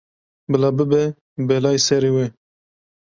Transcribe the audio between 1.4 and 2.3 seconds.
belayê serê we.